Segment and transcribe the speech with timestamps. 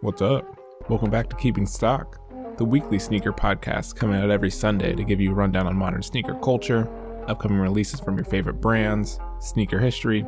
[0.00, 0.56] What's up?
[0.88, 2.20] Welcome back to Keeping Stock,
[2.56, 6.02] the weekly sneaker podcast coming out every Sunday to give you a rundown on modern
[6.02, 6.88] sneaker culture,
[7.26, 10.24] upcoming releases from your favorite brands, sneaker history,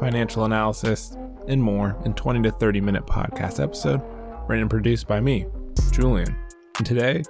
[0.00, 1.18] financial analysis,
[1.48, 4.00] and more in 20 to 30 minute podcast episode,
[4.48, 5.44] written and produced by me,
[5.92, 6.34] Julian.
[6.78, 7.22] And today,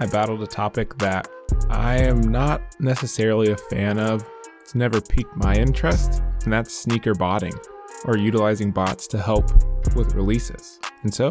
[0.00, 1.28] I battled a topic that
[1.70, 4.22] I am not necessarily a fan of.
[4.60, 7.54] It's never piqued my interest, and that's sneaker botting
[8.04, 9.50] or utilizing bots to help
[9.96, 10.78] with releases.
[11.02, 11.30] And so,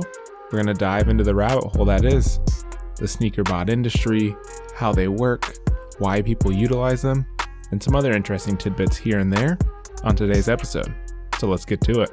[0.52, 2.39] we're going to dive into the rabbit hole that is
[2.95, 4.35] the sneaker bot industry,
[4.75, 5.58] how they work,
[5.99, 7.25] why people utilize them,
[7.72, 9.58] and some other interesting tidbits here and there
[10.03, 10.94] on today's episode.
[11.38, 12.11] So let's get to it.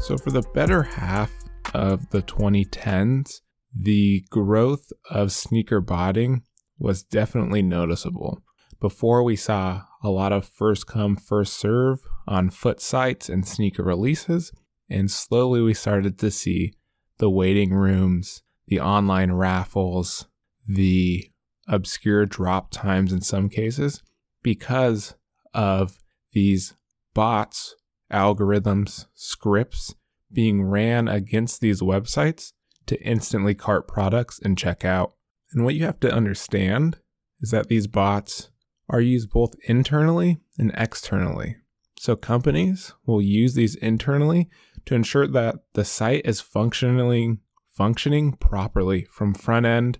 [0.00, 1.32] So, for the better half
[1.74, 3.40] of the 2010s,
[3.74, 6.42] the growth of sneaker botting
[6.78, 8.42] was definitely noticeable.
[8.80, 13.82] Before we saw a lot of first come, first serve on foot sites and sneaker
[13.82, 14.52] releases,
[14.88, 16.74] and slowly we started to see
[17.18, 20.26] the waiting rooms, the online raffles,
[20.66, 21.30] the
[21.68, 24.02] obscure drop times in some cases
[24.42, 25.14] because
[25.54, 25.98] of
[26.32, 26.74] these
[27.14, 27.74] bots,
[28.12, 29.94] algorithms, scripts
[30.32, 32.52] being ran against these websites
[32.86, 35.14] to instantly cart products and check out.
[35.52, 36.98] And what you have to understand
[37.40, 38.50] is that these bots
[38.88, 41.56] are used both internally and externally.
[41.98, 44.48] So companies will use these internally
[44.86, 47.38] to ensure that the site is functionally
[47.76, 49.98] functioning properly from front end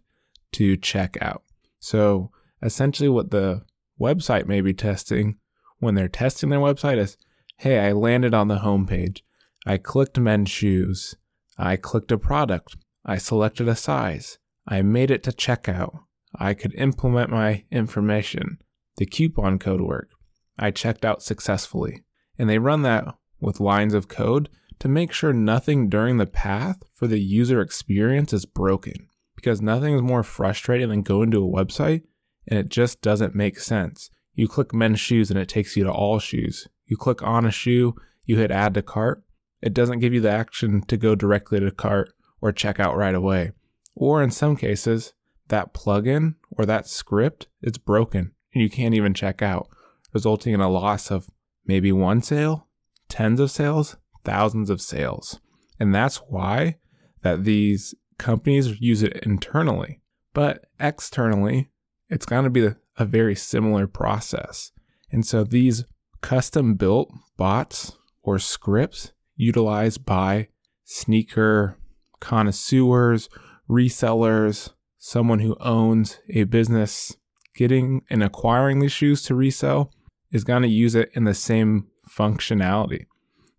[0.53, 1.43] to checkout.
[1.79, 2.31] So
[2.63, 3.63] essentially what the
[4.01, 5.39] website may be testing
[5.79, 7.19] when they're testing their website is,
[7.59, 9.21] hey, I landed on the homepage.
[9.67, 11.17] I clicked men's shoes.
[11.59, 12.77] I clicked a product.
[13.05, 14.39] I selected a size.
[14.67, 16.01] I made it to checkout.
[16.35, 18.59] I could implement my information.
[18.97, 20.15] The coupon code worked.
[20.59, 22.05] I checked out successfully.
[22.39, 26.83] And they run that with lines of code to make sure nothing during the path
[26.95, 29.09] for the user experience is broken.
[29.35, 32.03] Because nothing is more frustrating than going to a website
[32.49, 34.11] and it just doesn't make sense.
[34.35, 36.69] You click men's shoes and it takes you to all shoes.
[36.87, 39.23] You click on a shoe, you hit add to cart.
[39.63, 43.15] It doesn't give you the action to go directly to cart or check out right
[43.15, 43.53] away.
[43.95, 45.15] Or in some cases,
[45.49, 49.69] that plugin or that script is broken and you can't even check out,
[50.13, 51.31] resulting in a loss of
[51.67, 52.69] maybe one sale,
[53.09, 53.97] tens of sales,
[54.27, 55.41] thousands of sales.
[55.81, 56.77] And that's why
[57.23, 60.01] that these companies use it internally.
[60.35, 61.71] But externally,
[62.11, 64.73] it's going to be a very similar process.
[65.11, 65.85] And so these
[66.21, 70.49] custom built bots or scripts utilized by
[70.85, 71.79] sneaker
[72.21, 73.29] connoisseurs,
[73.69, 77.17] resellers, someone who owns a business
[77.55, 79.91] getting and acquiring these shoes to resell
[80.33, 83.07] is going to use it in the same functionality.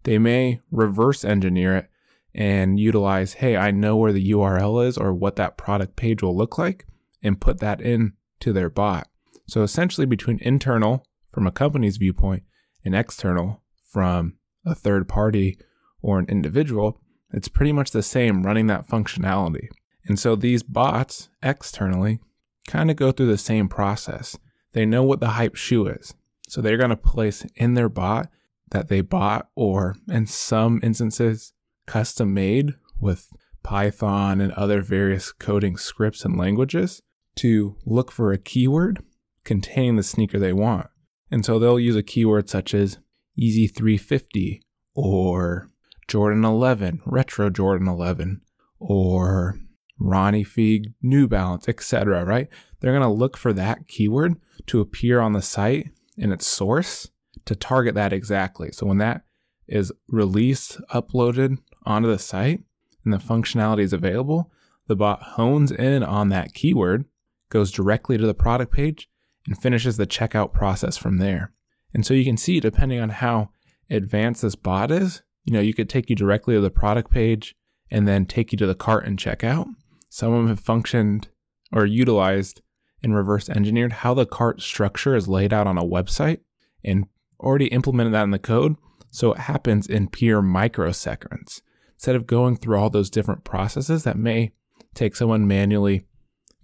[0.08, 1.90] They may reverse engineer it
[2.34, 6.36] and utilize, hey, I know where the URL is or what that product page will
[6.36, 6.88] look like
[7.22, 9.10] and put that in to their bot.
[9.50, 12.44] So essentially between internal from a company's viewpoint
[12.86, 15.60] and external from a third party
[16.02, 17.02] or an individual,
[17.34, 19.68] it's pretty much the same running that functionality.
[20.06, 22.22] And so these bots externally
[22.66, 24.40] kind of go through the same process.
[24.72, 26.14] They know what the hype shoe is.
[26.48, 28.30] So they're going to place in their bot
[28.72, 31.54] that they bought or in some instances
[31.86, 33.30] custom made with
[33.64, 37.02] Python and other various coding scripts and languages
[37.36, 39.04] to look for a keyword
[39.44, 40.88] containing the sneaker they want.
[41.32, 42.98] And so they'll use a keyword such as
[43.40, 44.62] Yeezy 350
[44.96, 45.70] or
[46.08, 48.42] Jordan 11, Retro Jordan 11,
[48.80, 49.60] or
[50.00, 52.24] Ronnie Fieg, New Balance, etc.
[52.24, 52.48] Right?
[52.80, 54.36] They're going to look for that keyword
[54.68, 57.10] to appear on the site in its source
[57.46, 58.72] to target that exactly.
[58.72, 59.24] So when that
[59.68, 62.62] is released, uploaded onto the site,
[63.04, 64.52] and the functionality is available,
[64.88, 67.06] the bot hones in on that keyword,
[67.50, 69.10] goes directly to the product page,
[69.46, 71.54] and finishes the checkout process from there.
[71.94, 73.50] And so you can see, depending on how
[73.90, 77.56] advanced this bot is, you know, you could take you directly to the product page
[77.90, 79.68] and then take you to the cart and checkout.
[80.10, 81.30] Some of them have functioned
[81.72, 82.62] or utilized
[83.02, 86.40] and reverse engineered how the cart structure is laid out on a website
[86.84, 87.06] and
[87.40, 88.76] already implemented that in the code.
[89.10, 91.62] So it happens in pure microseconds
[91.96, 94.52] instead of going through all those different processes that may
[94.94, 96.06] take someone manually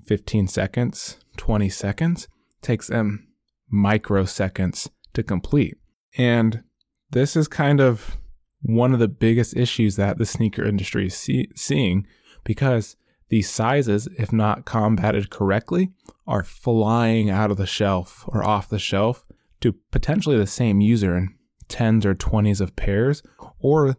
[0.06, 2.28] 15 seconds, 20 seconds,
[2.62, 3.28] takes them
[3.74, 5.78] microseconds to complete.
[6.18, 6.64] And
[7.12, 8.18] this is kind of
[8.62, 12.08] one of the biggest issues that the sneaker industry is see- seeing
[12.44, 12.96] because
[13.30, 15.92] these sizes, if not combated correctly,
[16.28, 19.26] are flying out of the shelf or off the shelf
[19.64, 21.36] to potentially the same user in
[21.70, 23.24] tens or twenties of pairs,
[23.60, 23.96] or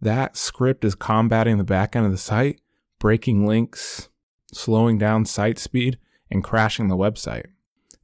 [0.00, 2.60] that script is combating the back end of the site,
[2.98, 4.10] breaking links,
[4.52, 5.98] slowing down site speed,
[6.30, 7.46] and crashing the website.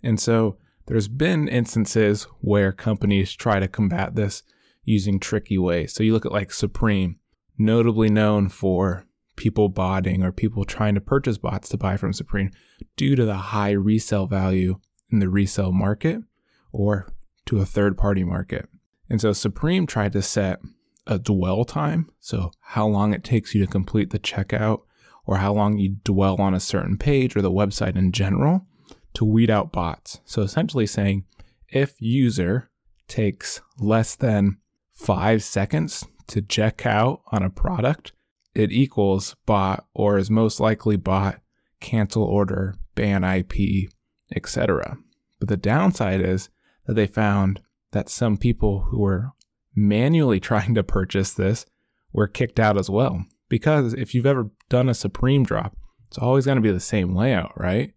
[0.03, 0.57] And so
[0.87, 4.43] there's been instances where companies try to combat this
[4.85, 5.93] using tricky ways.
[5.93, 7.19] So you look at like Supreme,
[7.59, 9.05] notably known for
[9.37, 12.51] people botting or people trying to purchase bots to buy from Supreme
[12.97, 14.79] due to the high resale value
[15.11, 16.23] in the resale market
[16.73, 17.09] or
[17.47, 18.69] to a third party market.
[19.09, 20.61] And so Supreme tried to set
[21.07, 24.83] a dwell time, so how long it takes you to complete the checkout
[25.27, 28.67] or how long you dwell on a certain page or the website in general
[29.15, 30.21] to weed out bots.
[30.25, 31.25] So essentially saying
[31.69, 32.71] if user
[33.09, 34.59] takes less than
[34.95, 38.13] 5 seconds to check out on a product,
[38.55, 41.41] it equals bot or is most likely bot,
[41.81, 43.91] cancel order, ban IP,
[44.35, 44.99] etc.
[45.39, 46.49] But the downside is
[46.87, 47.61] that they found
[47.93, 49.33] that some people who were
[49.75, 51.67] manually trying to purchase this
[52.13, 53.25] were kicked out as well.
[53.49, 55.77] Because if you've ever done a Supreme drop,
[56.09, 57.93] it's always going to be the same layout, right?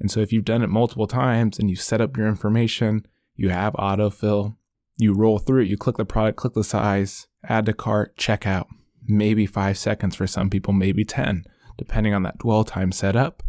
[0.00, 3.50] And so if you've done it multiple times and you set up your information, you
[3.50, 4.56] have autofill,
[4.96, 8.66] you roll through it, you click the product, click the size, add to cart, checkout.
[9.06, 11.44] Maybe five seconds for some people, maybe 10,
[11.78, 13.42] depending on that dwell time set up.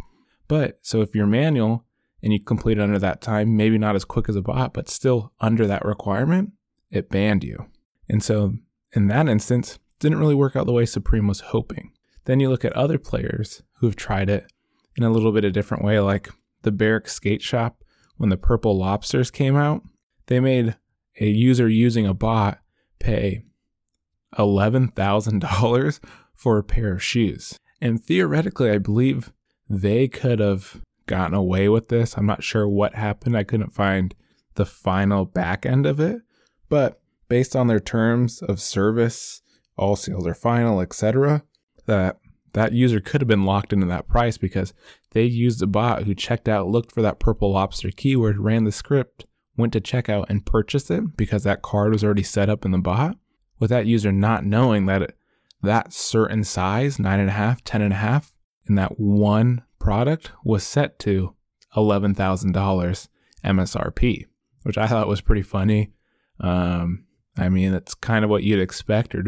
[0.47, 1.85] But so if you're manual
[2.21, 4.89] and you complete it under that time, maybe not as quick as a bot, but
[4.89, 6.51] still under that requirement,
[6.89, 7.67] it banned you.
[8.07, 8.55] And so
[8.93, 11.91] in that instance, didn't really work out the way Supreme was hoping.
[12.25, 14.51] Then you look at other players who've tried it
[14.95, 16.29] in a little bit of different way, like
[16.63, 17.83] the Barrick Skate Shop
[18.17, 19.81] when the Purple Lobsters came out.
[20.27, 20.75] They made
[21.19, 22.59] a user using a bot
[22.99, 23.43] pay
[24.37, 25.99] $11,000
[26.35, 27.57] for a pair of shoes.
[27.81, 29.31] And theoretically, I believe
[29.69, 32.15] they could have gotten away with this.
[32.15, 33.35] I'm not sure what happened.
[33.35, 34.15] I couldn't find
[34.55, 36.21] the final back end of it.
[36.69, 39.41] But based on their terms of service,
[39.75, 41.43] all sales are final, etc.,
[41.87, 42.19] that
[42.53, 44.73] that user could have been locked into that price because
[45.11, 48.71] they used a bot who checked out, looked for that purple lobster keyword, ran the
[48.71, 49.25] script,
[49.57, 52.77] went to checkout and purchased it because that card was already set up in the
[52.77, 53.17] bot
[53.59, 55.17] with that user not knowing that it,
[55.61, 58.33] that certain size, nine and a half, ten and a half,
[58.67, 61.33] in that one product was set to
[61.75, 63.07] $11,000
[63.43, 64.25] MSRP,
[64.61, 65.89] which I thought was pretty funny.
[66.39, 67.05] Um,
[67.35, 69.23] I mean, that's kind of what you'd expect or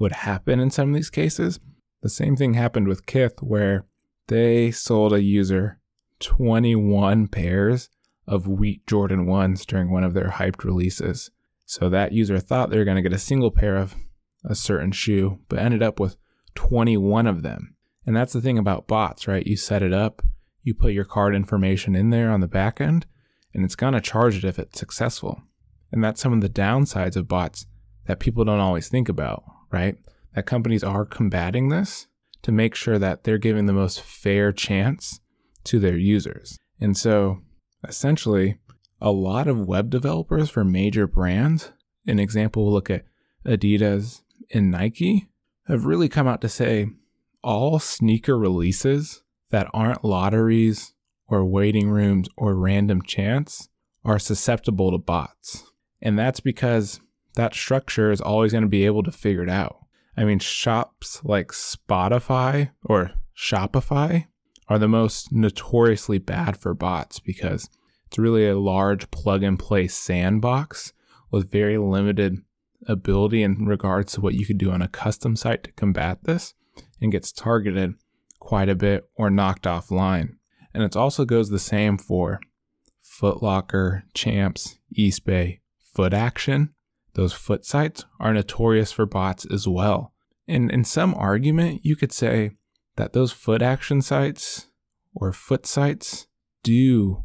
[0.00, 1.60] would happen in some of these cases.
[2.02, 3.86] The same thing happened with Kith, where
[4.26, 5.78] they sold a user
[6.18, 7.88] 21 pairs
[8.26, 11.30] of wheat Jordan 1s during one of their hyped releases.
[11.66, 13.94] So that user thought they were going to get a single pair of
[14.44, 16.16] a certain shoe, but ended up with
[16.56, 17.73] 21 of them.
[18.06, 19.46] And that's the thing about bots, right?
[19.46, 20.22] You set it up,
[20.62, 23.06] you put your card information in there on the back end,
[23.52, 25.42] and it's going to charge it if it's successful.
[25.92, 27.66] And that's some of the downsides of bots
[28.06, 29.96] that people don't always think about, right?
[30.34, 32.08] That companies are combating this
[32.42, 35.20] to make sure that they're giving the most fair chance
[35.64, 36.58] to their users.
[36.80, 37.40] And so
[37.86, 38.58] essentially,
[39.00, 41.72] a lot of web developers for major brands,
[42.06, 43.04] an example, we'll look at
[43.46, 44.22] Adidas
[44.52, 45.28] and Nike,
[45.68, 46.88] have really come out to say
[47.44, 50.94] all sneaker releases that aren't lotteries
[51.28, 53.68] or waiting rooms or random chance
[54.04, 55.70] are susceptible to bots.
[56.02, 57.00] And that's because
[57.36, 59.76] that structure is always going to be able to figure it out.
[60.16, 64.26] I mean, shops like Spotify or Shopify
[64.68, 67.68] are the most notoriously bad for bots because
[68.06, 70.92] it's really a large plug and play sandbox
[71.30, 72.38] with very limited
[72.86, 76.54] ability in regards to what you could do on a custom site to combat this
[77.04, 77.94] and gets targeted
[78.40, 80.30] quite a bit or knocked offline.
[80.72, 82.40] And it also goes the same for
[83.00, 85.60] Footlocker, Champs, Eastbay,
[85.94, 86.74] Foot Action.
[87.12, 90.12] Those foot sites are notorious for bots as well.
[90.48, 92.52] And in some argument, you could say
[92.96, 94.68] that those foot action sites
[95.14, 96.26] or foot sites
[96.64, 97.24] do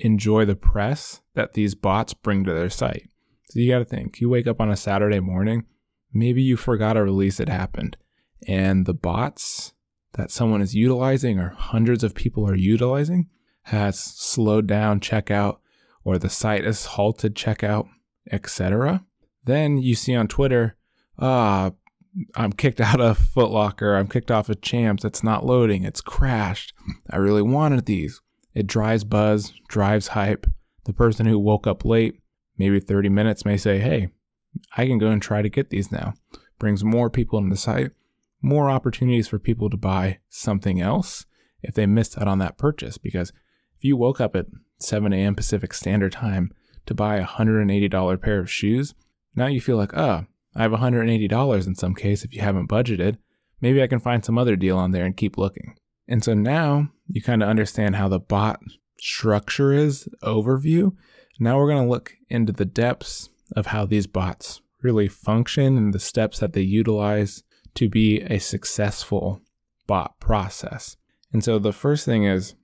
[0.00, 3.08] enjoy the press that these bots bring to their site.
[3.50, 5.66] So you got to think, you wake up on a Saturday morning,
[6.12, 7.96] maybe you forgot a release that happened,
[8.46, 9.72] and the bots
[10.14, 13.28] that someone is utilizing or hundreds of people are utilizing
[13.64, 15.58] has slowed down checkout
[16.04, 17.86] or the site has halted checkout,
[18.30, 19.04] etc.
[19.44, 20.76] Then you see on Twitter,
[21.18, 21.72] ah,
[22.34, 26.72] I'm kicked out of Footlocker, I'm kicked off of Champs, it's not loading, it's crashed.
[27.10, 28.20] I really wanted these.
[28.54, 30.46] It drives buzz, drives hype.
[30.84, 32.20] The person who woke up late,
[32.56, 34.08] maybe 30 minutes, may say, Hey,
[34.76, 36.14] I can go and try to get these now.
[36.58, 37.90] Brings more people into the site,
[38.40, 41.26] more opportunities for people to buy something else
[41.62, 42.98] if they missed out on that purchase.
[42.98, 43.30] Because
[43.76, 44.46] if you woke up at
[44.78, 45.34] 7 a.m.
[45.34, 46.52] Pacific Standard Time
[46.86, 48.94] to buy a $180 pair of shoes,
[49.34, 53.18] now you feel like, oh, I have $180 in some case if you haven't budgeted.
[53.60, 55.76] Maybe I can find some other deal on there and keep looking.
[56.06, 58.60] And so now you kind of understand how the bot
[58.98, 60.96] structure is overview.
[61.38, 65.92] Now we're going to look into the depths of how these bots really function and
[65.92, 67.42] the steps that they utilize
[67.78, 69.40] to be a successful
[69.86, 70.96] bot process.
[71.32, 72.56] And so the first thing is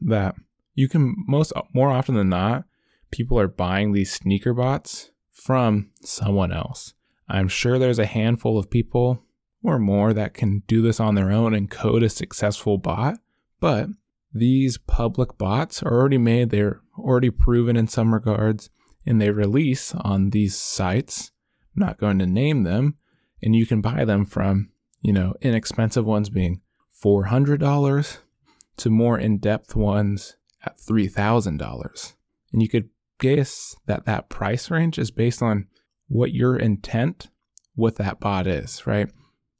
[0.00, 0.34] that
[0.74, 2.64] you can most more often than not,
[3.10, 6.94] people are buying these sneaker bots from someone else.
[7.28, 9.22] I'm sure there's a handful of people
[9.62, 13.18] or more that can do this on their own and code a successful bot,
[13.60, 13.88] but
[14.32, 18.70] these public bots are already made, they're already proven in some regards,
[19.04, 21.32] and they release on these sites.
[21.76, 22.96] I'm not going to name them,
[23.44, 24.70] and you can buy them from,
[25.02, 26.62] you know, inexpensive ones being
[27.04, 28.18] $400
[28.78, 32.14] to more in depth ones at $3,000.
[32.52, 32.88] And you could
[33.20, 35.68] guess that that price range is based on
[36.08, 37.28] what your intent
[37.76, 39.10] with that bot is, right?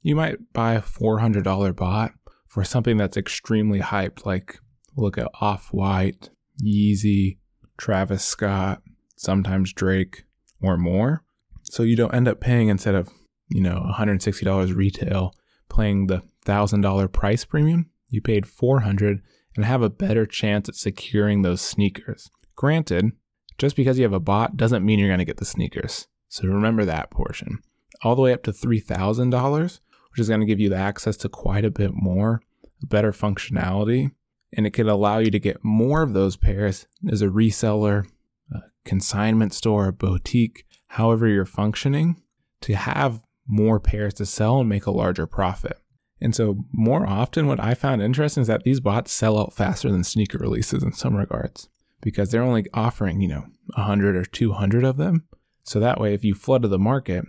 [0.01, 2.11] You might buy a $400 bot
[2.47, 4.59] for something that's extremely hyped, like
[4.95, 6.29] look at Off White,
[6.63, 7.37] Yeezy,
[7.77, 8.81] Travis Scott,
[9.15, 10.23] sometimes Drake,
[10.61, 11.23] or more.
[11.63, 13.09] So you don't end up paying instead of,
[13.49, 15.33] you know, $160 retail,
[15.69, 17.89] playing the $1,000 price premium.
[18.09, 19.21] You paid 400
[19.55, 22.29] and have a better chance at securing those sneakers.
[22.55, 23.11] Granted,
[23.57, 26.07] just because you have a bot doesn't mean you're going to get the sneakers.
[26.27, 27.59] So remember that portion.
[28.03, 29.79] All the way up to $3,000,
[30.11, 32.41] which is going to give you the access to quite a bit more,
[32.83, 34.11] better functionality,
[34.53, 38.05] and it could allow you to get more of those pairs as a reseller,
[38.51, 42.21] a consignment store, a boutique, however you're functioning,
[42.61, 45.79] to have more pairs to sell and make a larger profit.
[46.21, 49.91] And so, more often, what I found interesting is that these bots sell out faster
[49.91, 51.69] than sneaker releases in some regards
[52.01, 55.25] because they're only offering, you know, 100 or 200 of them.
[55.63, 57.25] So that way, if you flooded the market,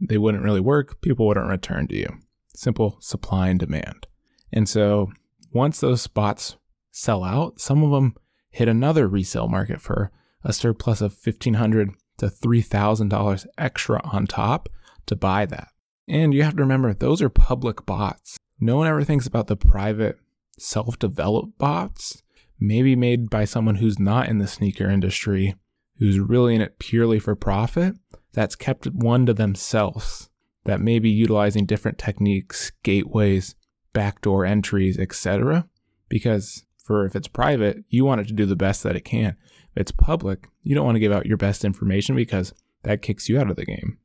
[0.00, 1.00] they wouldn't really work.
[1.02, 2.08] People wouldn't return to you.
[2.54, 4.06] Simple supply and demand.
[4.52, 5.12] And so,
[5.52, 6.56] once those spots
[6.90, 8.14] sell out, some of them
[8.50, 10.10] hit another resale market for
[10.42, 14.68] a surplus of 1,500 to $3,000 extra on top
[15.08, 15.68] to buy that.
[16.06, 18.38] And you have to remember, those are public bots.
[18.60, 20.18] No one ever thinks about the private
[20.58, 22.22] self developed bots,
[22.58, 25.54] maybe made by someone who's not in the sneaker industry,
[25.98, 27.96] who's really in it purely for profit,
[28.32, 30.30] that's kept one to themselves,
[30.64, 33.54] that may be utilizing different techniques, gateways,
[33.92, 35.68] backdoor entries, etc.
[36.08, 39.36] Because for if it's private, you want it to do the best that it can.
[39.72, 43.28] If it's public, you don't want to give out your best information because that kicks
[43.28, 43.98] you out of the game.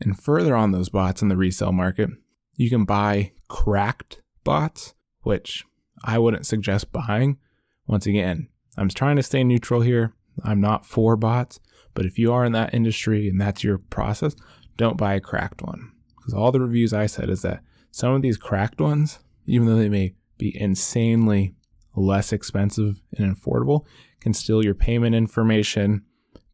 [0.00, 2.10] And further on those bots in the resale market,
[2.56, 5.64] you can buy cracked bots, which
[6.04, 7.38] I wouldn't suggest buying.
[7.86, 10.14] Once again, I'm trying to stay neutral here.
[10.42, 11.60] I'm not for bots,
[11.94, 14.34] but if you are in that industry and that's your process,
[14.76, 15.92] don't buy a cracked one.
[16.16, 19.76] Because all the reviews I said is that some of these cracked ones, even though
[19.76, 21.54] they may be insanely
[21.94, 23.84] less expensive and affordable,
[24.20, 26.02] can steal your payment information.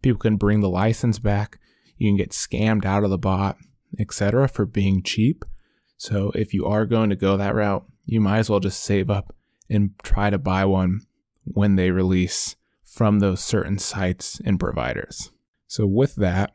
[0.03, 1.61] People can bring the license back
[1.99, 3.59] you can get scammed out of the bot,
[3.99, 5.45] etc., for being cheap.
[5.97, 9.11] So if you are going to go that route, you might as well just save
[9.11, 9.35] up
[9.69, 11.03] and try to buy one
[11.45, 15.31] when they release from those certain sites and providers.
[15.67, 16.53] So with that,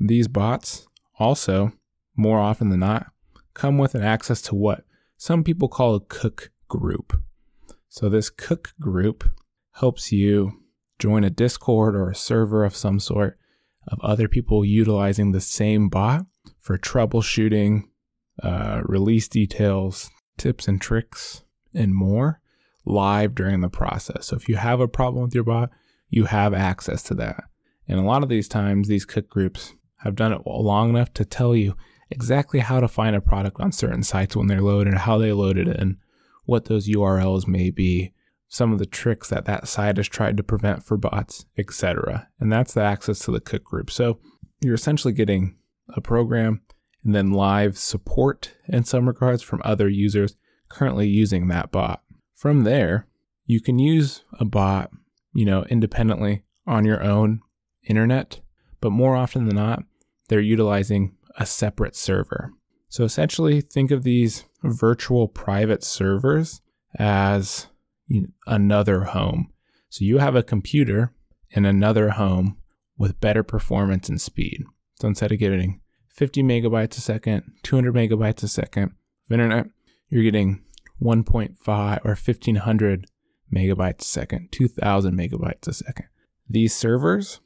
[0.00, 0.86] these bots
[1.18, 1.72] also,
[2.16, 3.06] more often than not,
[3.52, 4.84] come with an access to what
[5.16, 7.20] some people call a cook group.
[7.88, 9.24] So this cook group
[9.74, 10.62] helps you
[10.98, 13.38] join a Discord or a server of some sort
[13.88, 16.26] of other people utilizing the same bot
[16.60, 17.82] for troubleshooting,
[18.42, 21.42] uh, release details, tips and tricks,
[21.74, 22.40] and more
[22.84, 24.26] live during the process.
[24.26, 25.70] So if you have a problem with your bot,
[26.08, 27.44] you have access to that.
[27.88, 31.24] And a lot of these times, these cook groups have done it long enough to
[31.24, 31.76] tell you
[32.10, 35.68] exactly how to find a product on certain sites when they're loaded, how they loaded
[35.68, 35.96] it, and
[36.44, 38.12] what those URLs may be,
[38.54, 42.28] some of the tricks that that site has tried to prevent for bots, etc.
[42.38, 43.90] And that's the access to the cook group.
[43.90, 44.20] So
[44.60, 45.56] you're essentially getting
[45.88, 46.62] a program
[47.02, 50.36] and then live support in some regards from other users
[50.68, 52.02] currently using that bot.
[52.36, 53.08] From there,
[53.44, 54.92] you can use a bot,
[55.32, 57.40] you know, independently on your own
[57.88, 58.40] internet,
[58.80, 59.82] but more often than not,
[60.28, 62.52] they're utilizing a separate server.
[62.88, 66.60] So essentially, think of these virtual private servers
[66.96, 67.66] as
[68.46, 69.52] another home.
[69.88, 71.12] So you have a computer
[71.50, 72.58] in another home
[72.98, 74.64] with better performance and speed.
[74.96, 78.92] So instead of getting 50 megabytes a second, 200 megabytes a second
[79.26, 79.66] of internet,
[80.08, 80.62] you're getting
[81.02, 83.06] 1.5 or 1500
[83.52, 86.06] megabytes a second, 2000 megabytes a second.
[86.48, 87.40] These servers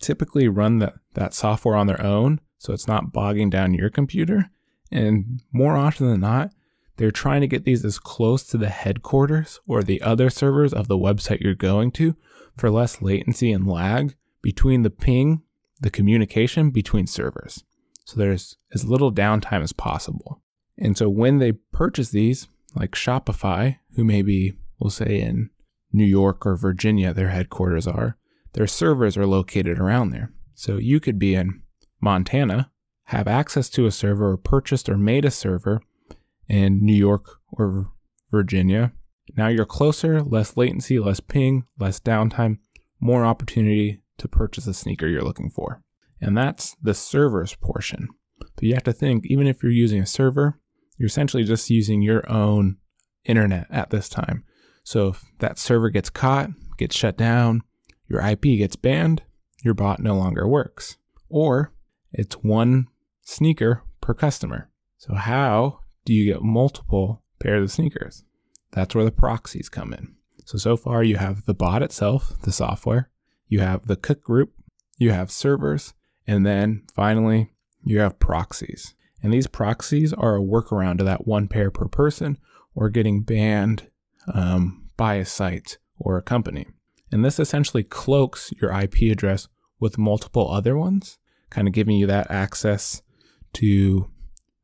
[0.00, 4.50] typically run the, that software on their own, so it's not bogging down your computer.
[4.90, 6.52] And more often than not,
[6.96, 10.88] they're trying to get these as close to the headquarters or the other servers of
[10.88, 12.16] the website you're going to
[12.56, 15.42] for less latency and lag between the ping,
[15.80, 17.64] the communication between servers.
[18.04, 20.42] So there's as little downtime as possible.
[20.76, 25.50] And so when they purchase these, like Shopify, who maybe we'll say in
[25.92, 28.16] New York or Virginia, their headquarters are,
[28.54, 30.32] their servers are located around there.
[30.54, 31.62] So you could be in
[32.00, 32.70] Montana,
[33.04, 35.80] have access to a server or purchased or made a server
[36.48, 37.90] in New York or
[38.30, 38.92] Virginia.
[39.36, 42.58] Now you're closer, less latency, less ping, less downtime,
[43.00, 45.82] more opportunity to purchase a sneaker you're looking for.
[46.20, 48.08] And that's the servers portion.
[48.38, 50.58] But you have to think, even if you're using a server,
[50.96, 52.76] you're essentially just using your own
[53.24, 54.44] internet at this time.
[54.84, 57.62] So if that server gets caught, gets shut down,
[58.08, 59.22] your IP gets banned,
[59.64, 60.96] your bot no longer works.
[61.28, 61.72] Or
[62.12, 62.88] it's one
[63.22, 64.70] sneaker per customer.
[64.98, 68.24] So how do you get multiple pairs of sneakers?
[68.72, 70.14] That's where the proxies come in.
[70.44, 73.10] So so far you have the bot itself, the software,
[73.48, 74.52] you have the cook group,
[74.98, 75.94] you have servers,
[76.26, 77.52] and then finally
[77.84, 78.94] you have proxies.
[79.22, 82.38] And these proxies are a workaround to that one pair per person
[82.74, 83.88] or getting banned
[84.32, 86.66] um, by a site or a company.
[87.10, 91.18] And this essentially cloaks your IP address with multiple other ones,
[91.50, 93.02] kind of giving you that access
[93.54, 94.10] to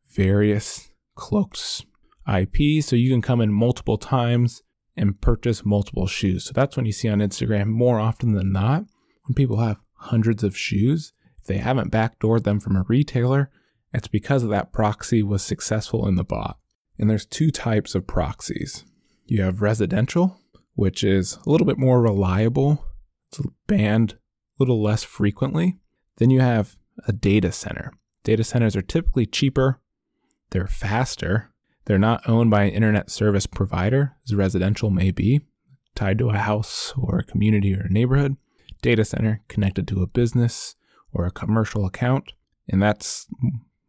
[0.07, 1.85] various cloaked
[2.33, 4.63] IP so you can come in multiple times
[4.97, 6.45] and purchase multiple shoes.
[6.45, 8.85] So that's when you see on Instagram more often than not
[9.25, 11.13] when people have hundreds of shoes.
[11.39, 13.51] If they haven't backdoored them from a retailer,
[13.93, 16.59] it's because of that proxy was successful in the bot.
[16.99, 18.85] And there's two types of proxies.
[19.27, 20.41] You have residential,
[20.75, 22.85] which is a little bit more reliable.
[23.31, 24.17] It's banned a
[24.59, 25.79] little less frequently.
[26.17, 27.93] Then you have a data center.
[28.25, 29.81] Data centers are typically cheaper,
[30.51, 31.51] they're faster,
[31.85, 35.41] they're not owned by an internet service provider, as residential may be,
[35.95, 38.37] tied to a house or a community or a neighborhood.
[38.83, 40.77] Data center connected to a business
[41.13, 42.33] or a commercial account,
[42.69, 43.27] and that's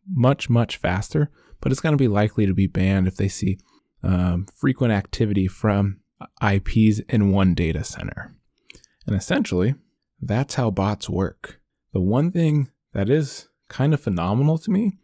[0.07, 1.29] much, much faster,
[1.61, 3.59] but it's going to be likely to be banned if they see
[4.01, 5.99] um, frequent activity from
[6.41, 8.33] IPs in one data center.
[9.05, 9.75] And essentially,
[10.21, 11.59] that's how bots work.
[11.93, 14.97] The one thing that is kind of phenomenal to me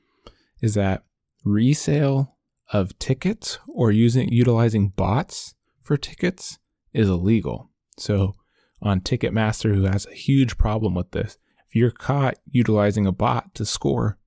[0.62, 1.04] is that
[1.46, 2.36] resale
[2.74, 6.58] of tickets or using utilizing bots for tickets
[6.94, 7.70] is illegal.
[7.98, 8.34] So
[8.82, 11.38] on Ticketmaster, who has a huge problem with this,
[11.70, 14.18] if you're caught utilizing a bot to score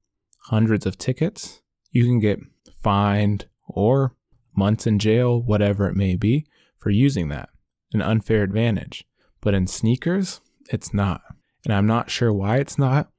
[0.44, 2.38] hundreds of tickets, you can get
[2.80, 4.14] fined or
[4.56, 6.46] months in jail, whatever it may be,
[6.78, 7.50] for using that.
[7.92, 9.04] An unfair advantage.
[9.40, 11.22] But in sneakers, it's not.
[11.64, 13.10] And I'm not sure why it's not,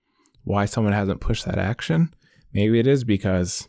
[0.44, 2.14] why someone hasn't pushed that action.
[2.54, 3.68] Maybe it is because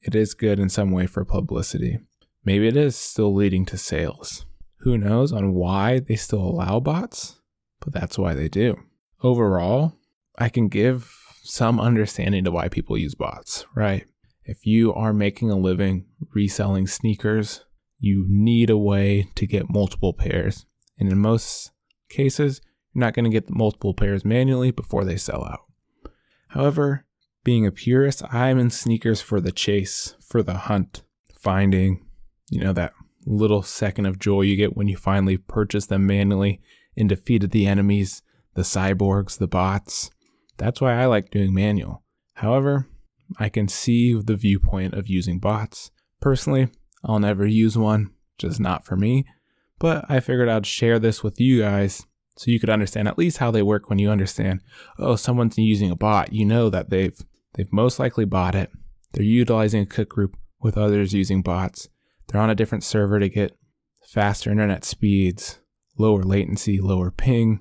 [0.00, 1.98] it is good in some way for publicity.
[2.44, 4.46] Maybe it is still leading to sales.
[4.80, 7.40] Who knows on why they still allow bots,
[7.80, 8.76] but that's why they do.
[9.22, 9.94] Overall,
[10.38, 14.06] I can give some understanding to why people use bots, right?
[14.44, 17.64] If you are making a living reselling sneakers,
[17.98, 20.66] you need a way to get multiple pairs.
[20.98, 21.72] And in most
[22.08, 22.60] cases,
[22.92, 25.60] you're not going to get multiple pairs manually before they sell out.
[26.48, 27.06] However,
[27.46, 31.04] being a purist, I'm in sneakers for the chase, for the hunt,
[31.38, 32.04] finding,
[32.50, 32.92] you know, that
[33.24, 36.60] little second of joy you get when you finally purchase them manually
[36.96, 38.20] and defeated the enemies,
[38.54, 40.10] the cyborgs, the bots.
[40.56, 42.02] That's why I like doing manual.
[42.34, 42.88] However,
[43.38, 45.92] I can see the viewpoint of using bots.
[46.20, 46.66] Personally,
[47.04, 49.24] I'll never use one, just not for me.
[49.78, 52.04] But I figured I'd share this with you guys
[52.36, 54.62] so you could understand at least how they work when you understand,
[54.98, 56.32] oh, someone's using a bot.
[56.32, 57.16] You know that they've
[57.56, 58.70] they've most likely bought it.
[59.12, 61.88] They're utilizing a cook group with others using bots.
[62.28, 63.56] They're on a different server to get
[64.04, 65.58] faster internet speeds,
[65.98, 67.60] lower latency, lower ping.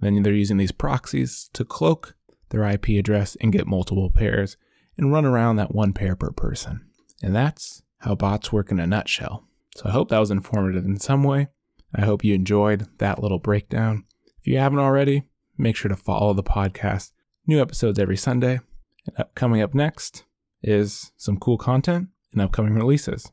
[0.00, 2.14] Then they're using these proxies to cloak
[2.50, 4.56] their IP address and get multiple pairs
[4.96, 6.86] and run around that one pair per person.
[7.22, 9.44] And that's how bots work in a nutshell.
[9.76, 11.48] So I hope that was informative in some way.
[11.94, 14.04] I hope you enjoyed that little breakdown.
[14.38, 15.24] If you haven't already,
[15.56, 17.12] make sure to follow the podcast.
[17.46, 18.60] New episodes every Sunday.
[19.16, 20.24] And coming up next
[20.62, 23.30] is some cool content and upcoming releases.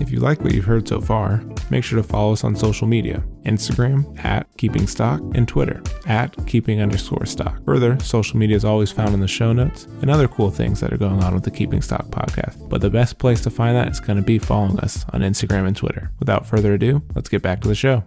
[0.00, 2.88] If you like what you've heard so far, make sure to follow us on social
[2.88, 7.64] media Instagram at keeping stock and Twitter at keeping underscore stock.
[7.64, 10.92] Further, social media is always found in the show notes and other cool things that
[10.92, 12.68] are going on with the Keeping Stock podcast.
[12.68, 15.68] But the best place to find that is going to be following us on Instagram
[15.68, 16.10] and Twitter.
[16.18, 18.02] Without further ado, let's get back to the show.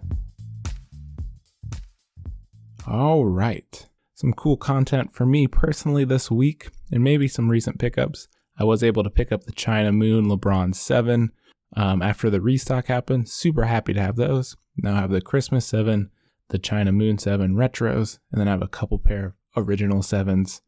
[2.86, 3.86] All right.
[4.16, 8.28] Some cool content for me personally this week, and maybe some recent pickups.
[8.58, 11.32] I was able to pick up the China Moon LeBron 7
[11.76, 13.28] um, after the restock happened.
[13.28, 14.56] Super happy to have those.
[14.78, 16.10] Now I have the Christmas 7,
[16.48, 20.62] the China Moon 7 retros, and then I have a couple pair of original 7s.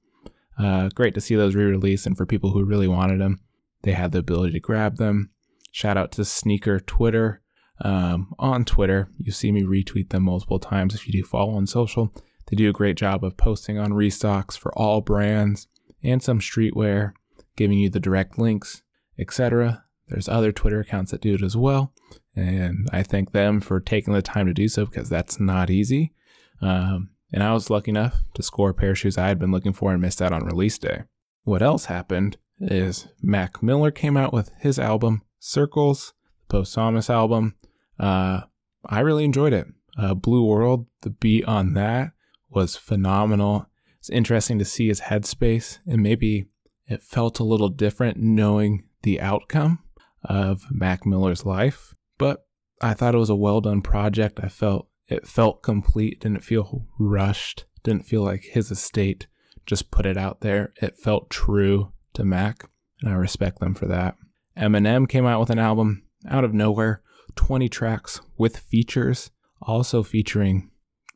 [0.58, 3.40] Uh, great to see those re released, and for people who really wanted them,
[3.80, 5.30] they had the ability to grab them.
[5.72, 7.40] Shout out to Sneaker Twitter.
[7.80, 11.66] Um, on Twitter, you see me retweet them multiple times if you do follow on
[11.66, 12.12] social.
[12.48, 15.68] They do a great job of posting on restocks for all brands
[16.02, 17.12] and some streetwear,
[17.56, 18.82] giving you the direct links,
[19.18, 19.84] etc.
[20.08, 21.92] There's other Twitter accounts that do it as well,
[22.34, 26.14] and I thank them for taking the time to do so because that's not easy.
[26.62, 29.52] Um, and I was lucky enough to score a pair of shoes I had been
[29.52, 31.02] looking for and missed out on release day.
[31.44, 36.14] What else happened is Mac Miller came out with his album Circles,
[36.48, 37.56] the Posthumous album.
[38.00, 38.42] Uh,
[38.86, 39.66] I really enjoyed it.
[39.98, 42.12] Uh, Blue World, the beat on that
[42.50, 43.66] was phenomenal.
[43.98, 46.46] It's interesting to see his headspace, and maybe
[46.86, 49.80] it felt a little different knowing the outcome
[50.24, 51.94] of Mac Miller's life.
[52.16, 52.46] But
[52.80, 54.40] I thought it was a well done project.
[54.42, 59.26] I felt it felt complete, didn't feel rushed, didn't feel like his estate
[59.66, 60.72] just put it out there.
[60.80, 62.64] It felt true to Mac,
[63.02, 64.16] and I respect them for that.
[64.56, 67.02] Eminem came out with an album out of nowhere,
[67.36, 69.30] 20 tracks with features,
[69.62, 70.70] also featuring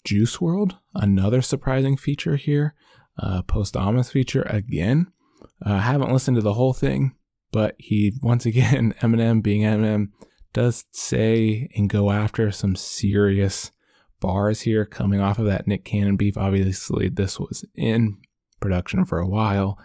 [0.04, 2.74] Juice WRLD, another surprising feature here,
[3.18, 5.12] uh, posthumous feature again.
[5.62, 7.14] I uh, haven't listened to the whole thing,
[7.52, 10.08] but he, once again, Eminem being Eminem,
[10.52, 13.70] does say and go after some serious
[14.20, 16.36] bars here coming off of that Nick Cannon beef.
[16.36, 18.18] Obviously, this was in
[18.60, 19.78] production for a while,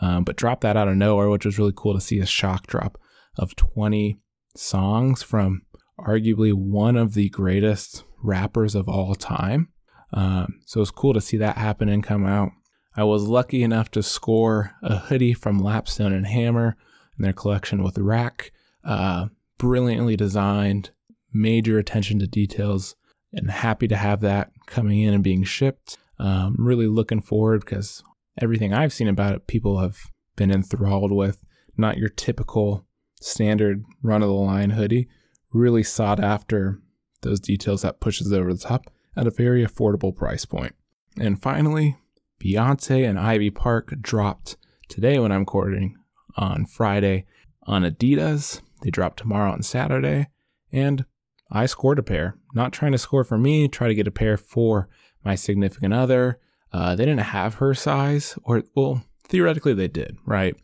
[0.00, 2.66] um, but dropped that out of nowhere, which was really cool to see a shock
[2.66, 2.98] drop
[3.36, 4.18] of 20
[4.56, 5.62] songs from
[5.98, 9.68] arguably one of the greatest rappers of all time.
[10.12, 12.52] Um, so it's cool to see that happen and come out.
[12.96, 16.76] I was lucky enough to score a hoodie from Lapstone and Hammer
[17.18, 18.52] in their collection with Rack.
[18.84, 19.26] Uh,
[19.58, 20.90] brilliantly designed,
[21.32, 22.94] major attention to details,
[23.32, 25.98] and happy to have that coming in and being shipped.
[26.18, 28.02] Um, really looking forward because
[28.40, 29.98] everything I've seen about it, people have
[30.36, 31.42] been enthralled with.
[31.76, 32.86] Not your typical
[33.20, 35.08] standard run of the line hoodie,
[35.54, 36.80] really sought after
[37.22, 40.74] those details that pushes it over the top at a very affordable price point.
[41.18, 41.96] And finally,
[42.42, 44.56] Beyonce and Ivy Park dropped
[44.88, 45.96] today when I'm recording
[46.36, 47.24] on Friday
[47.62, 48.60] on Adidas.
[48.82, 50.28] They drop tomorrow on Saturday.
[50.72, 51.06] And
[51.50, 52.36] I scored a pair.
[52.52, 54.88] Not trying to score for me, try to get a pair for
[55.24, 56.40] my significant other.
[56.72, 60.56] Uh, they didn't have her size, or, well, theoretically they did, right?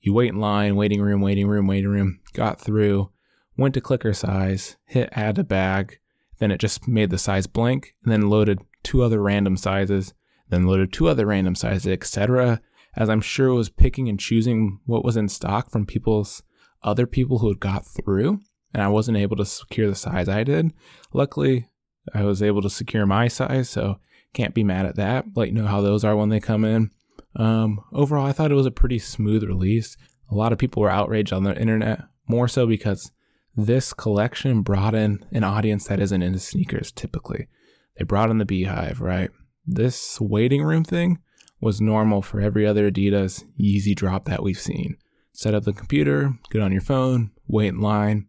[0.00, 3.10] You wait in line, waiting room, waiting room, waiting room, got through,
[3.58, 5.98] went to clicker size, hit add to bag,
[6.38, 10.14] then it just made the size blank, and then loaded two other random sizes,
[10.48, 12.62] then loaded two other random sizes, etc
[12.98, 16.42] as I'm sure it was picking and choosing what was in stock from people's
[16.82, 18.40] other people who had got through,
[18.74, 20.72] and I wasn't able to secure the size I did.
[21.12, 21.68] Luckily,
[22.12, 24.00] I was able to secure my size, so
[24.32, 25.26] can't be mad at that.
[25.36, 26.90] Let you know how those are when they come in.
[27.36, 29.96] Um, overall, I thought it was a pretty smooth release.
[30.30, 33.12] A lot of people were outraged on the internet, more so because
[33.56, 37.48] this collection brought in an audience that isn't into sneakers typically.
[37.96, 39.30] They brought in the BeyHive, right?
[39.66, 41.18] This waiting room thing
[41.60, 44.96] was normal for every other Adidas Yeezy drop that we've seen.
[45.32, 48.28] Set up the computer, get on your phone, wait in line,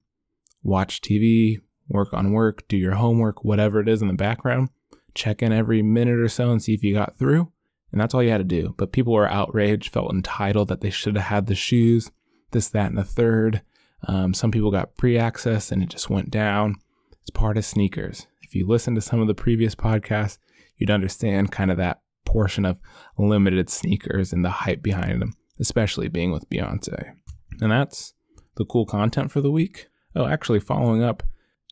[0.63, 4.69] watch TV, work on work, do your homework, whatever it is in the background.
[5.13, 7.51] Check in every minute or so and see if you got through.
[7.91, 8.75] And that's all you had to do.
[8.77, 12.11] But people were outraged, felt entitled that they should have had the shoes,
[12.51, 13.61] this, that, and the third.
[14.07, 16.75] Um, some people got pre access and it just went down.
[17.21, 18.27] It's part of sneakers.
[18.41, 20.37] If you listen to some of the previous podcasts,
[20.77, 22.79] you'd understand kind of that portion of
[23.17, 27.13] limited sneakers and the hype behind them, especially being with Beyonce.
[27.59, 28.13] And that's
[28.55, 29.87] the cool content for the week.
[30.15, 31.23] Oh, actually, following up,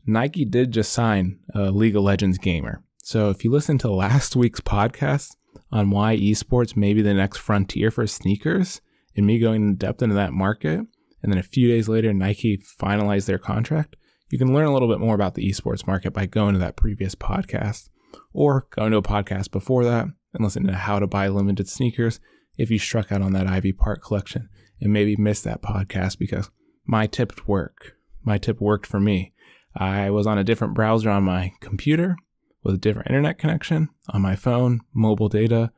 [0.05, 2.83] Nike did just sign a League of Legends gamer.
[3.03, 5.35] So if you listen to last week's podcast
[5.71, 8.81] on why esports may be the next frontier for sneakers,
[9.15, 10.81] and me going in depth into that market,
[11.21, 13.95] and then a few days later, Nike finalized their contract,
[14.29, 16.75] you can learn a little bit more about the esports market by going to that
[16.75, 17.89] previous podcast
[18.33, 22.19] or going to a podcast before that and listen to how to buy limited sneakers
[22.57, 24.49] if you struck out on that Ivy Park collection
[24.81, 26.49] and maybe missed that podcast because
[26.85, 27.93] my tip worked.
[28.23, 29.33] My tip worked for me.
[29.75, 32.17] I was on a different browser on my computer
[32.63, 35.71] with a different internet connection, on my phone, mobile data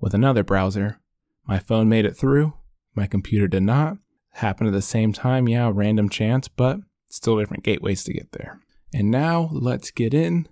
[0.00, 1.00] with another browser.
[1.46, 2.54] My phone made it through,
[2.94, 3.98] my computer did not.
[4.36, 8.60] Happened at the same time, yeah, random chance, but still different gateways to get there.
[8.92, 10.46] And now let's get in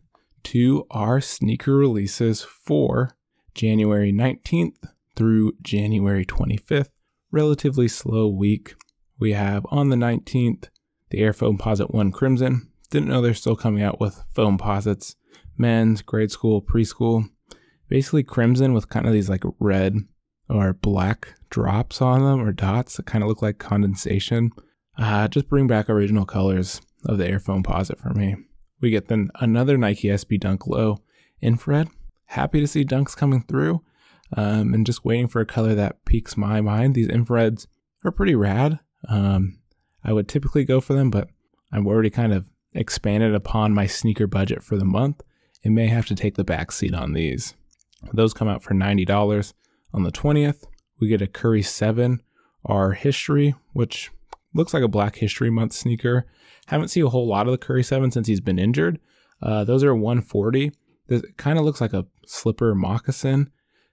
[0.45, 3.17] to our sneaker releases for
[3.55, 4.77] January 19th
[5.15, 6.89] through January 25th.
[7.31, 8.75] Relatively slow week.
[9.19, 10.69] We have on the 19th
[11.11, 12.71] the Air Foam Foamposite 1 Crimson.
[12.91, 15.15] Didn't know they're still coming out with foam Foamposites,
[15.59, 17.29] men's, grade school, preschool.
[17.89, 19.99] Basically, crimson with kind of these like red
[20.49, 24.51] or black drops on them or dots that kind of look like condensation.
[24.99, 28.35] Uh, just bring back original colors of the Air Foamposite for me.
[28.81, 30.99] We get then another Nike SB Dunk Low
[31.41, 31.89] infrared.
[32.27, 33.83] Happy to see dunks coming through
[34.37, 36.97] um, and just waiting for a color that piques my mind.
[36.97, 37.69] These infrareds
[38.05, 38.81] are pretty rad.
[39.09, 39.61] Um,
[40.03, 41.29] I would typically go for them, but
[41.73, 45.23] I've already kind of expanded upon my sneaker budget for the month
[45.63, 47.55] and may have to take the back seat on these.
[48.13, 49.53] Those come out for $90.
[49.93, 50.65] On the 20th,
[51.01, 52.23] we get a Curry 7
[52.65, 54.11] R History, which
[54.55, 56.27] looks like a Black History Month sneaker.
[56.67, 58.99] Haven't seen a whole lot of the Curry 7 since he's been injured.
[59.43, 60.73] Uh, those are 140.
[61.09, 63.51] This kind of looks like a slipper moccasin.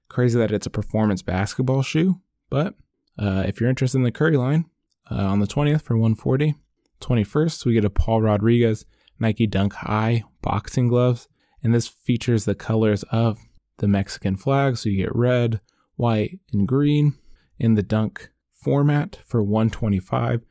[0.07, 2.75] Crazy that it's a performance basketball shoe, but
[3.17, 4.65] uh, if you're interested in the Curry line,
[5.11, 6.55] uh, on the 20th for 140.
[7.01, 8.85] 21st, we get a Paul Rodriguez
[9.19, 11.27] Nike Dunk High boxing gloves,
[11.63, 13.39] and this features the colors of
[13.77, 14.77] the Mexican flag.
[14.77, 15.59] So you get red,
[16.01, 17.13] white, and green
[17.59, 20.41] in the dunk format for 125.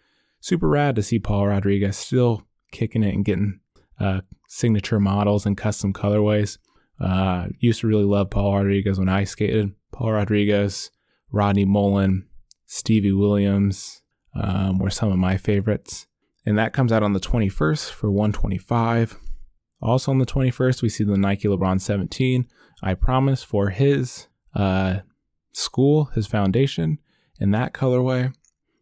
[0.41, 3.61] Super rad to see Paul Rodriguez still kicking it and getting
[3.99, 6.59] uh, signature models and custom colorways.
[7.01, 9.73] Uh, used to really love Paul Rodriguez when I skated.
[9.93, 10.91] Paul Rodriguez,
[11.33, 12.29] Rodney Mullen,
[12.67, 14.03] Stevie Williams
[14.35, 16.07] um, were some of my favorites.
[16.47, 19.19] And that comes out on the 21st for 125.
[19.83, 22.47] Also on the 21st, we see the Nike LeBron 17.
[22.83, 25.01] I promise for his uh,
[25.61, 26.99] school, his foundation,
[27.39, 28.33] in that colorway.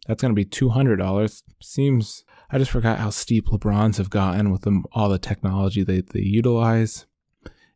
[0.06, 1.42] That's going to be $200.
[1.60, 6.00] Seems, I just forgot how steep LeBrons have gotten with them, all the technology they,
[6.00, 7.06] they utilize.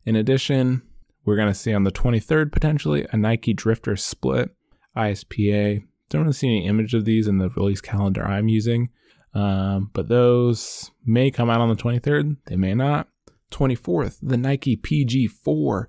[0.05, 0.83] In addition,
[1.25, 4.51] we're going to see on the 23rd potentially a Nike Drifter Split
[4.97, 5.85] ISPA.
[6.09, 8.91] Don't really see any image of these in the release calendar I'm using,
[9.35, 12.37] um, but those may come out on the 23rd.
[12.47, 13.09] They may not.
[13.51, 15.87] 24th, the Nike PG4.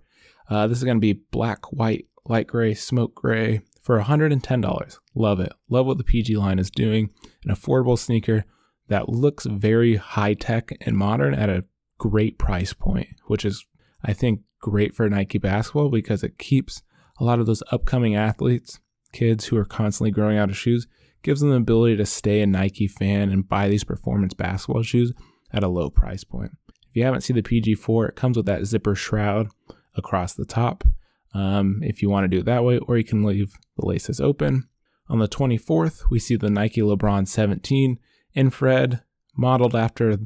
[0.49, 4.97] Uh, this is going to be black, white, light gray, smoke gray for $110.
[5.15, 5.53] Love it.
[5.69, 7.09] Love what the PG line is doing.
[7.45, 8.45] An affordable sneaker
[8.87, 11.65] that looks very high tech and modern at a
[11.97, 13.65] great price point, which is,
[14.03, 16.81] I think, great for Nike basketball because it keeps
[17.19, 18.79] a lot of those upcoming athletes,
[19.11, 20.87] kids who are constantly growing out of shoes,
[21.21, 25.13] gives them the ability to stay a Nike fan and buy these performance basketball shoes
[25.51, 26.51] at a low price point.
[26.67, 29.49] If you haven't seen the PG4, it comes with that zipper shroud
[29.95, 30.83] across the top
[31.33, 34.19] um, if you want to do it that way, or you can leave the laces
[34.19, 34.67] open.
[35.09, 37.99] On the 24th, we see the Nike LeBron 17
[38.35, 39.01] infrared,
[39.35, 40.17] modeled after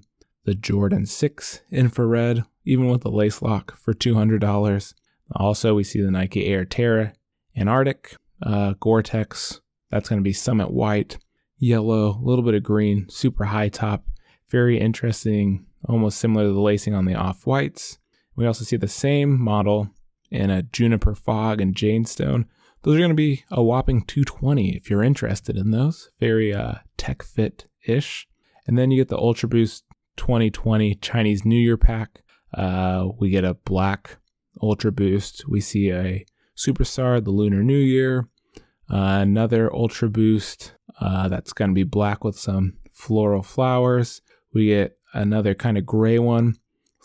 [0.46, 4.94] the Jordan 6 infrared, even with the lace lock for $200.
[5.36, 7.14] Also, we see the Nike Air Terra
[7.58, 11.18] Antarktik, uh, Gore Tex, that's going to be Summit White,
[11.58, 14.06] yellow, a little bit of green, super high top,
[14.50, 17.98] very interesting, almost similar to the lacing on the off whites.
[18.36, 19.90] We also see the same model
[20.30, 22.46] in a Juniper Fog and Janestone.
[22.84, 26.10] Those are going to be a whopping 220 if you're interested in those.
[26.20, 28.28] Very uh, tech fit ish.
[28.66, 29.84] And then you get the Ultra Boost
[30.18, 32.22] 2020 Chinese New Year pack.
[32.54, 34.18] Uh, we get a black
[34.62, 35.48] Ultra Boost.
[35.48, 38.28] We see a Superstar, the Lunar New Year.
[38.90, 44.22] Uh, another Ultra Boost uh, that's going to be black with some floral flowers.
[44.54, 46.58] We get another kind of gray one.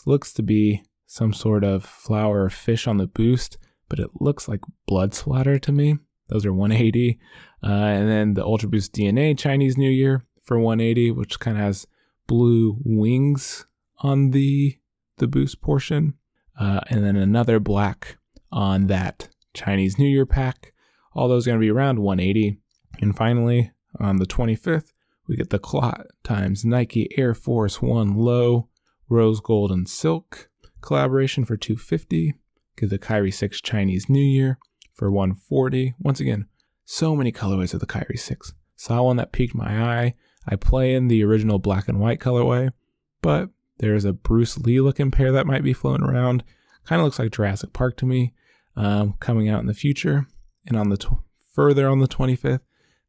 [0.05, 4.47] Looks to be some sort of flower or fish on the boost, but it looks
[4.47, 5.95] like blood splatter to me.
[6.29, 7.19] Those are 180.
[7.63, 11.63] Uh, and then the Ultra Boost DNA Chinese New Year for 180, which kind of
[11.63, 11.85] has
[12.25, 13.67] blue wings
[13.99, 14.79] on the
[15.17, 16.15] the boost portion,
[16.59, 18.17] uh, and then another black
[18.51, 20.73] on that Chinese New Year pack.
[21.13, 22.57] All those are going to be around 180.
[23.01, 24.93] And finally, on the 25th,
[25.27, 28.69] we get the Clot times Nike Air Force One Low
[29.07, 30.49] Rose Gold and Silk
[30.83, 32.35] collaboration for 250
[32.77, 34.59] get the Kyrie 6 Chinese New Year
[34.93, 36.47] for 140 once again
[36.85, 40.15] so many colorways of the Kyrie 6 saw one that piqued my eye.
[40.47, 42.71] I play in the original black and white colorway
[43.21, 46.43] but there's a Bruce Lee looking pair that might be floating around.
[46.85, 48.33] Kind of looks like Jurassic Park to me
[48.75, 50.27] um, coming out in the future.
[50.65, 51.07] And on the t-
[51.51, 52.61] further on the 25th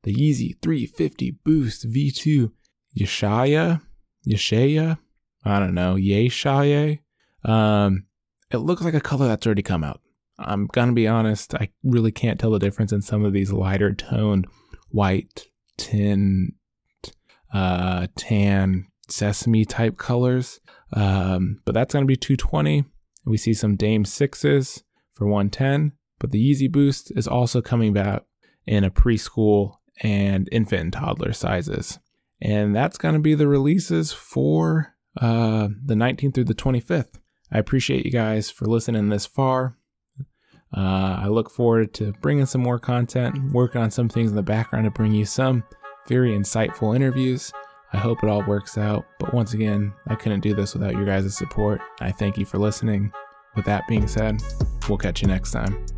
[0.02, 2.52] the Yeezy 350 Boost V2
[2.98, 3.80] Yeshaya?
[4.28, 4.98] Yeshaya?
[5.44, 5.94] I don't know.
[5.94, 6.98] Yeshaya
[7.44, 8.04] um,
[8.50, 10.00] it looks like a color that's already come out.
[10.38, 13.92] I'm gonna be honest, I really can't tell the difference in some of these lighter
[13.92, 14.46] toned
[14.90, 16.52] white, tin,
[17.52, 20.60] uh, tan, sesame type colors.
[20.92, 22.84] Um, but that's gonna be 220.
[23.24, 28.24] We see some Dame sixes for 110, But the Yeezy Boost is also coming back
[28.66, 31.98] in a preschool and infant and toddler sizes.
[32.40, 37.20] And that's going to be the releases for uh, the 19th through the 25th.
[37.52, 39.76] I appreciate you guys for listening this far.
[40.76, 44.42] Uh, I look forward to bringing some more content, working on some things in the
[44.42, 45.62] background to bring you some
[46.08, 47.52] very insightful interviews.
[47.92, 49.06] I hope it all works out.
[49.20, 51.80] But once again, I couldn't do this without your guys' support.
[52.00, 53.12] I thank you for listening.
[53.54, 54.42] With that being said,
[54.88, 55.93] we'll catch you next time.